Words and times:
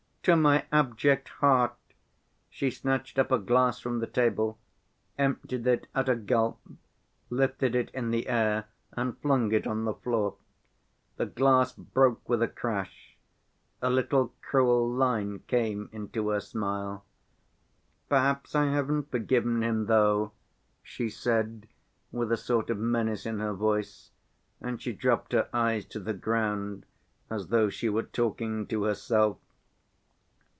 To 0.25 0.35
my 0.35 0.65
abject 0.71 1.29
heart!" 1.39 1.73
She 2.47 2.69
snatched 2.69 3.17
up 3.17 3.31
a 3.31 3.39
glass 3.39 3.79
from 3.79 3.97
the 3.97 4.05
table, 4.05 4.59
emptied 5.17 5.65
it 5.65 5.87
at 5.95 6.07
a 6.09 6.15
gulp, 6.15 6.61
lifted 7.31 7.73
it 7.73 7.89
in 7.89 8.11
the 8.11 8.27
air 8.27 8.65
and 8.91 9.17
flung 9.17 9.51
it 9.51 9.65
on 9.65 9.83
the 9.83 9.95
floor. 9.95 10.35
The 11.17 11.25
glass 11.25 11.73
broke 11.73 12.29
with 12.29 12.43
a 12.43 12.47
crash. 12.47 13.17
A 13.81 13.89
little 13.89 14.31
cruel 14.43 14.87
line 14.87 15.39
came 15.47 15.89
into 15.91 16.29
her 16.29 16.39
smile. 16.39 17.03
"Perhaps 18.07 18.53
I 18.53 18.65
haven't 18.65 19.09
forgiven 19.09 19.63
him, 19.63 19.87
though," 19.87 20.33
she 20.83 21.09
said, 21.09 21.67
with 22.11 22.31
a 22.31 22.37
sort 22.37 22.69
of 22.69 22.77
menace 22.77 23.25
in 23.25 23.39
her 23.39 23.53
voice, 23.55 24.11
and 24.61 24.79
she 24.79 24.93
dropped 24.93 25.33
her 25.33 25.49
eyes 25.51 25.83
to 25.85 25.99
the 25.99 26.13
ground 26.13 26.85
as 27.27 27.47
though 27.47 27.69
she 27.71 27.89
were 27.89 28.03
talking 28.03 28.67
to 28.67 28.83
herself. 28.83 29.39